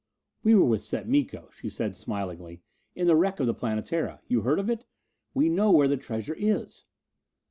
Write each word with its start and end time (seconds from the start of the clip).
"We 0.41 0.55
were 0.55 0.65
with 0.65 0.81
Set 0.81 1.07
Miko," 1.07 1.51
she 1.53 1.69
said 1.69 1.95
smilingly, 1.95 2.63
"in 2.95 3.05
the 3.05 3.15
wreck 3.15 3.39
of 3.39 3.45
the 3.45 3.53
Planetara. 3.53 4.19
You 4.27 4.41
heard 4.41 4.57
of 4.57 4.67
it? 4.67 4.83
We 5.35 5.47
know 5.47 5.69
where 5.71 5.87
the 5.87 5.95
treasure 5.95 6.33
is." 6.35 6.85